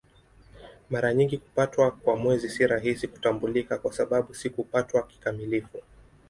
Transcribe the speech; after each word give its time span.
Mara 0.89 1.13
nyingi 1.13 1.37
kupatwa 1.37 1.91
kwa 1.91 2.15
Mwezi 2.15 2.49
si 2.49 2.67
rahisi 2.67 3.07
kutambulika 3.07 3.77
kwa 3.77 3.93
sababu 3.93 4.33
si 4.35 4.49
kupatwa 4.49 5.03
kikamilifu. 5.07 5.79